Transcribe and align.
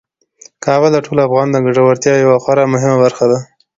کابل 0.65 0.89
د 0.93 0.97
ټولو 1.05 1.21
افغانانو 1.27 1.55
د 1.55 1.63
ګټورتیا 1.65 2.13
یوه 2.23 2.37
خورا 2.43 2.63
مهمه 2.73 2.97
برخه 3.03 3.25
ده. 3.31 3.39